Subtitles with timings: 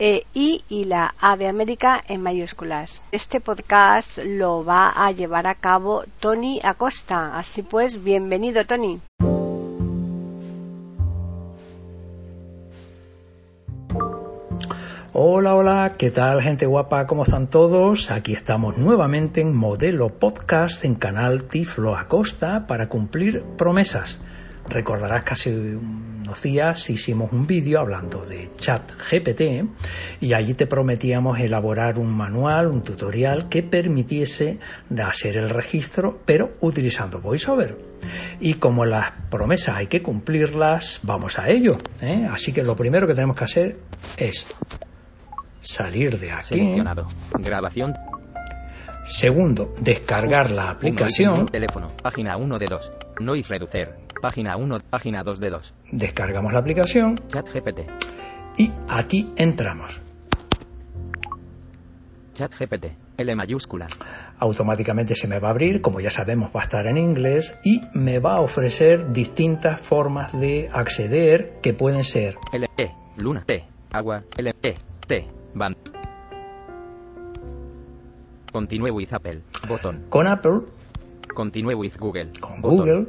[0.00, 3.06] e I y la A de América en mayúsculas.
[3.12, 7.38] Este podcast lo va a llevar a cabo Tony Acosta.
[7.38, 8.98] Así pues, bienvenido Tony.
[15.12, 17.06] Hola, hola, ¿qué tal gente guapa?
[17.06, 18.10] ¿Cómo están todos?
[18.10, 24.18] Aquí estamos nuevamente en Modelo Podcast en canal Tiflo Acosta para cumplir promesas.
[24.68, 29.68] Recordarás que hace unos días hicimos un vídeo hablando de chat GPT
[30.20, 34.58] y allí te prometíamos elaborar un manual, un tutorial que permitiese
[35.02, 37.76] hacer el registro pero utilizando VoiceOver.
[38.40, 41.76] Y como las promesas hay que cumplirlas, vamos a ello.
[42.00, 42.26] ¿eh?
[42.30, 43.76] Así que lo primero que tenemos que hacer
[44.16, 44.46] es
[45.60, 46.58] salir de aquí.
[46.58, 47.06] Seleccionado.
[47.38, 47.94] Grabación.
[49.04, 51.46] Segundo, descargar la aplicación.
[51.46, 51.90] Teléfono.
[52.02, 52.92] Página 1 de 2.
[53.20, 54.09] Noise Reducer.
[54.20, 54.80] Página 1.
[54.90, 55.74] Página 2 de 2.
[55.92, 57.14] Descargamos la aplicación.
[57.28, 57.80] Chat GPT.
[58.58, 60.00] Y aquí entramos.
[62.34, 62.86] Chat GPT.
[63.16, 63.86] L mayúscula.
[64.38, 67.80] Automáticamente se me va a abrir, como ya sabemos va a estar en inglés y
[67.92, 72.90] me va a ofrecer distintas formas de acceder que pueden ser L E.
[73.18, 73.44] Luna.
[73.44, 73.64] T.
[73.92, 74.22] Agua.
[74.38, 74.74] L E.
[75.06, 75.26] T.
[75.54, 75.76] Band.
[78.52, 79.42] Continue with Apple.
[79.68, 80.06] Botón.
[80.08, 80.62] con Apple,
[81.34, 82.30] Continue with Google.
[82.40, 83.08] con Botón.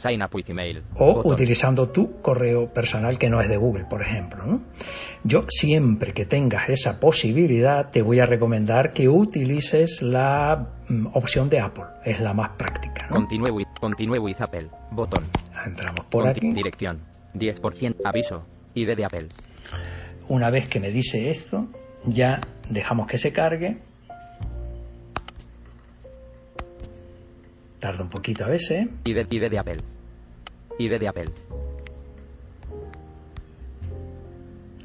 [0.00, 0.82] Google Sign up with email.
[0.96, 1.32] o Botón.
[1.32, 4.44] utilizando tu correo personal que no es de Google, por ejemplo.
[4.46, 4.60] ¿no?
[5.24, 11.48] Yo siempre que tengas esa posibilidad te voy a recomendar que utilices la mm, opción
[11.48, 13.06] de Apple, es la más práctica.
[13.10, 13.16] ¿no?
[13.16, 14.68] Continue with, continue with Apple.
[14.92, 15.24] Botón.
[15.64, 16.52] Entramos por Conti- aquí.
[16.52, 17.00] Dirección.
[17.34, 17.96] 10%.
[18.04, 18.44] Aviso.
[18.74, 19.28] ID de Apple.
[20.28, 21.66] Una vez que me dice esto,
[22.04, 23.78] ya dejamos que se cargue.
[27.80, 28.88] Tarda un poquito a veces.
[29.04, 29.78] ID, ID de Apple.
[30.78, 31.24] ID de Apple.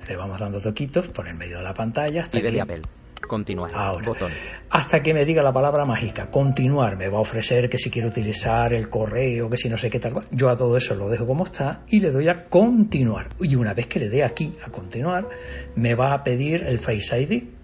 [0.07, 2.81] Le vamos dando toquitos por el medio de la pantalla hasta ID que, de Apple.
[3.27, 3.71] Continuar.
[3.73, 4.05] Ahora.
[4.05, 4.31] Botón.
[4.69, 6.29] hasta que me diga la palabra mágica.
[6.29, 6.95] Continuar.
[6.95, 9.99] Me va a ofrecer que si quiero utilizar el correo, que si no sé qué
[9.99, 10.13] tal.
[10.31, 13.29] Yo a todo eso lo dejo como está y le doy a continuar.
[13.41, 15.27] Y una vez que le dé aquí a continuar,
[15.75, 17.54] me va a pedir el Face ID.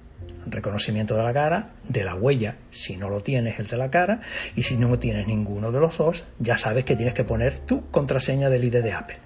[0.47, 4.21] Reconocimiento de la cara, de la huella, si no lo tienes el de la cara,
[4.55, 7.89] y si no tienes ninguno de los dos, ya sabes que tienes que poner tu
[7.91, 9.17] contraseña del ID de Apple.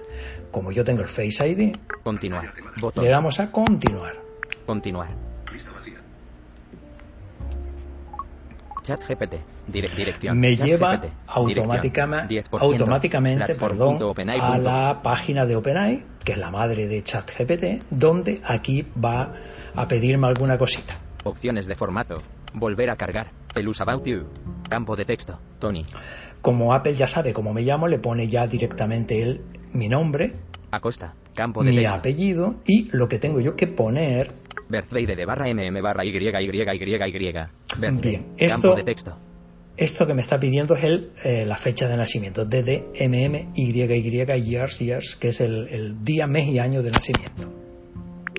[0.51, 2.51] Como yo tengo el Face ID, Continuar.
[2.81, 3.03] Botón.
[3.03, 4.13] le damos a continuar.
[4.65, 5.09] Continuar.
[8.83, 9.35] Chat GPT.
[9.67, 10.39] Direc- dirección.
[10.39, 11.11] me Chat lleva GPT.
[11.27, 12.61] automáticama- Dirección.
[12.61, 12.63] 10%.
[12.71, 14.39] automáticamente perdón, Platform.openai.
[14.39, 19.33] a la página de OpenAI, que es la madre de ChatGPT, donde aquí va
[19.73, 20.93] a pedirme alguna cosita.
[21.25, 22.15] Opciones de formato.
[22.53, 23.31] Volver a cargar.
[23.55, 24.25] El use about you.
[24.69, 25.39] Campo de texto.
[25.59, 25.83] Tony.
[26.41, 29.41] Como Apple ya sabe cómo me llamo, le pone ya directamente él
[29.73, 30.31] mi nombre,
[30.71, 31.15] Acosta.
[31.33, 31.95] Campo de mi texto.
[31.95, 34.31] apellido y lo que tengo yo que poner,
[34.69, 37.33] Birthday de barra MM barra Y Y Y Y.
[38.01, 39.17] Bien, esto- Campo de texto.
[39.77, 45.15] esto que me está pidiendo es el, eh, la fecha de nacimiento, DDMMYY years, years,
[45.19, 47.51] que es el, el día, mes y año de nacimiento.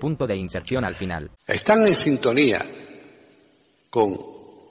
[0.01, 1.31] Punto de inserción al final.
[1.47, 2.65] Están en sintonía
[3.91, 4.15] con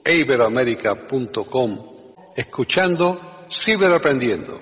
[0.05, 1.95] iberoamerica.com
[2.35, 3.19] escuchando
[3.49, 4.59] Ciberaprendiendo,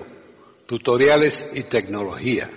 [0.66, 2.50] tutoriales y tecnología.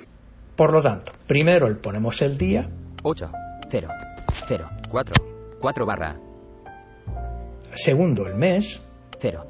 [0.55, 2.69] Por lo tanto, primero le ponemos el día,
[3.03, 3.31] 8.
[3.69, 3.87] 0.
[4.47, 4.69] 0.
[4.89, 5.13] 4.
[5.59, 6.19] 4 barra.
[7.73, 8.81] segundo el mes
[9.19, 9.47] 0.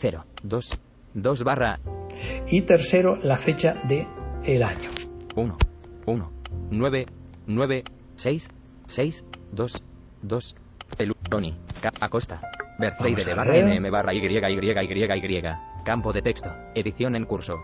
[0.00, 0.24] 0.
[0.42, 0.80] 2.
[1.14, 1.80] 2 barra.
[2.48, 4.06] y tercero la fecha de
[4.44, 4.90] el año.
[5.34, 5.58] 1.
[6.06, 6.32] 1.
[6.70, 7.06] 9.
[7.46, 7.84] 9.
[8.20, 8.48] 6.
[8.86, 9.24] 6.
[9.52, 9.82] 2.
[10.22, 10.56] 2.
[10.98, 11.56] El Tony.
[12.00, 12.42] Acosta.
[12.78, 13.54] Vamos de a barra.
[13.62, 15.42] NM barra Y Y Y Y.
[15.86, 16.50] Campo de texto.
[16.74, 17.54] Edición en curso.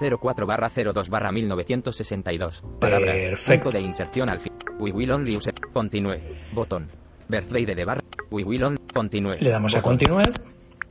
[0.00, 2.64] 04 barra 02 barra 1962.
[2.80, 3.12] Palabra.
[3.12, 3.70] Perfecto.
[3.70, 4.54] De inserción al fin.
[4.78, 5.52] We will only use.
[5.74, 6.18] Continue.
[6.52, 6.86] Botón.
[7.28, 8.00] Birthday de barra.
[8.30, 8.78] We will only.
[8.94, 9.36] Continue.
[9.38, 9.90] Le damos a Botón.
[9.98, 10.30] continuar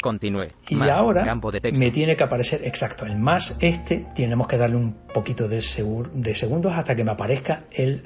[0.03, 0.49] Continue.
[0.69, 0.91] y Más.
[0.91, 1.79] ahora Campo de texto.
[1.79, 4.05] me tiene que aparecer exacto el más este.
[4.15, 5.55] Tenemos que darle un poquito de,
[6.13, 8.05] de segundos hasta que me aparezca el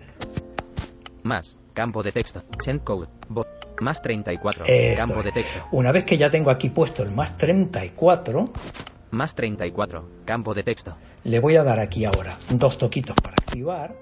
[1.30, 1.60] Más.
[1.74, 2.42] Campo de texto.
[2.58, 3.08] Send code.
[3.30, 3.48] Bot.
[3.82, 4.66] Más 34.
[4.66, 5.64] Esto Campo de texto.
[5.72, 8.46] Una vez que ya tengo aquí puesto el más 34,
[9.12, 10.10] Más 34.
[10.26, 10.98] Campo de texto.
[11.24, 13.96] le voy a dar aquí ahora dos toquitos para activar.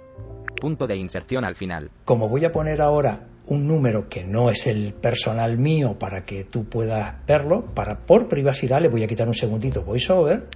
[0.61, 1.91] Punto de inserción al final.
[2.05, 6.45] Como voy a poner ahora un número que no es el personal mío para que
[6.45, 10.47] tú puedas verlo, para por privacidad le voy a quitar un segundito voiceover,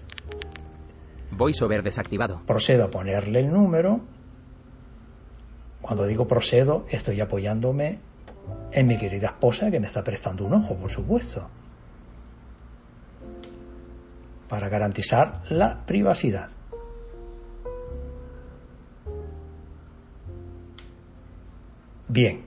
[1.31, 2.41] VoiceOver desactivado.
[2.45, 4.01] procedo a ponerle el número.
[5.91, 7.99] Cuando digo procedo, estoy apoyándome
[8.71, 11.49] en mi querida esposa que me está prestando un ojo, por supuesto,
[14.47, 16.47] para garantizar la privacidad.
[22.07, 22.45] Bien,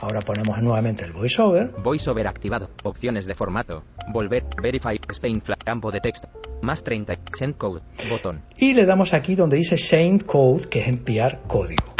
[0.00, 1.72] ahora ponemos nuevamente el voiceover.
[1.82, 2.70] VoiceOver activado.
[2.84, 3.82] Opciones de formato.
[4.12, 4.44] Volver.
[4.62, 5.00] Verify.
[5.10, 5.58] Spain flag.
[5.64, 6.28] Campo de texto.
[6.62, 7.14] Más 30.
[7.36, 7.82] Send code.
[8.08, 8.42] Botón.
[8.56, 11.93] Y le damos aquí donde dice Send Code, que es enviar código.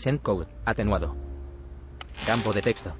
[0.00, 0.46] Send code.
[0.64, 1.14] Atenuado.
[2.24, 2.90] Campo de texto.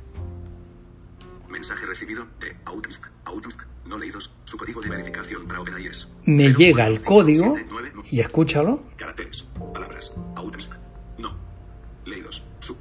[1.49, 3.09] Mensaje recibido de Outlook.
[3.25, 3.67] Outlook.
[3.87, 4.31] No leídos.
[4.45, 6.07] Su código de verificación para OpenIS.
[6.27, 7.57] Me llega el código
[8.11, 8.85] y escúchalo.
[8.99, 9.47] Caracteres.
[9.73, 10.13] Palabras.
[10.37, 10.77] Outlook.
[11.17, 11.35] No.
[12.05, 12.45] Leídos.
[12.61, 12.77] Su.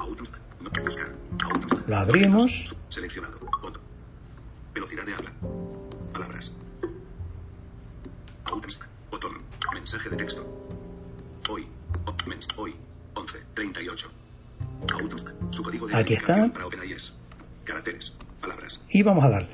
[0.00, 0.38] Outlook.
[0.60, 0.70] No.
[0.82, 1.12] Buscar.
[1.44, 1.86] Outlook.
[1.86, 2.74] Lo abrimos.
[2.88, 3.38] Seleccionado.
[4.72, 5.32] Velocidad de habla.
[6.14, 6.50] Palabras.
[8.46, 8.86] Outlook.
[9.10, 9.42] Botón.
[9.74, 10.63] Mensaje de texto.
[15.94, 16.50] Aquí está.
[17.64, 18.12] Caracteres.
[18.40, 18.80] Palabras.
[18.90, 19.48] Y vamos a darle.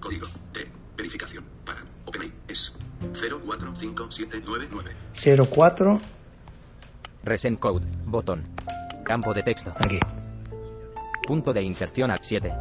[0.00, 0.66] Código de
[0.96, 2.72] verificación para OpenIS.
[3.12, 4.96] 045799.
[5.48, 6.00] 04
[7.24, 7.86] Resend code.
[8.06, 8.42] Botón.
[9.04, 9.72] Campo de texto.
[9.76, 9.98] aquí.
[11.26, 12.52] Punto de inserción al 7.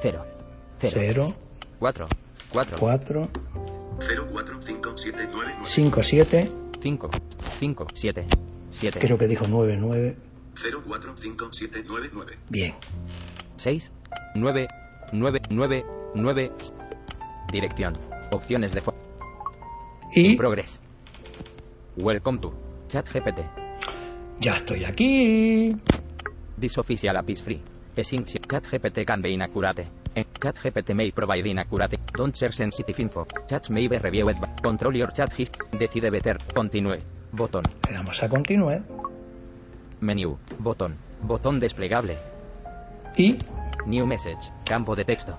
[0.00, 0.24] 0.
[0.78, 0.94] 0.
[0.96, 1.26] 0
[1.78, 2.06] 4.
[2.52, 2.76] 4.
[2.78, 3.28] 4
[3.98, 5.54] 045799.
[5.64, 7.10] 5 7 5.
[7.58, 7.86] 5.
[7.92, 8.26] 7.
[8.70, 8.98] 7.
[8.98, 12.38] creo que dijo 9 9 045799.
[12.48, 12.74] bien
[13.56, 13.92] 6.
[14.34, 14.68] 9.
[15.12, 15.40] 9.
[15.50, 15.84] 9.
[16.14, 16.52] 9.
[17.52, 17.92] Dirección.
[18.32, 18.82] Opciones de
[20.14, 20.80] y In progress.
[21.96, 22.52] Welcome to
[22.88, 23.40] ChatGPT.
[24.40, 25.72] ya estoy aquí
[26.58, 27.62] This official app is free.
[27.96, 29.86] Essential ChatGPT can be inaccurate.
[30.14, 31.98] And ChatGPT may provide inaccurate.
[32.14, 33.26] Don't share sensitive info.
[33.46, 34.38] Chats may be reviewed.
[34.40, 35.66] by- Control your chat history.
[35.78, 36.36] Decide better.
[36.54, 36.98] Continue.
[37.32, 37.62] Botón.
[37.88, 38.82] le damos a continuar
[40.00, 40.38] Menú.
[40.58, 40.96] Botón.
[41.22, 42.18] Botón desplegable.
[43.16, 43.36] y
[43.86, 44.50] New message.
[44.64, 45.38] Campo de texto.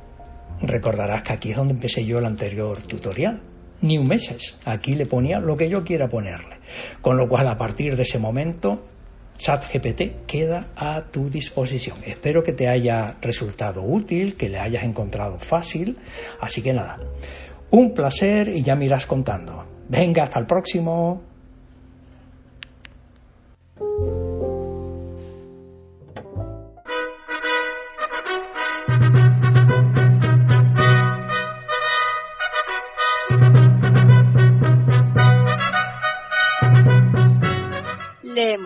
[0.61, 3.41] recordarás que aquí es donde empecé yo el anterior tutorial
[3.81, 6.59] new message aquí le ponía lo que yo quiera ponerle
[7.01, 8.83] con lo cual a partir de ese momento
[9.37, 11.97] ChatGPT queda a tu disposición.
[12.05, 15.97] Espero que te haya resultado útil, que le hayas encontrado fácil.
[16.39, 16.99] Así que nada,
[17.71, 19.65] un placer y ya me irás contando.
[19.89, 21.30] Venga, hasta el próximo.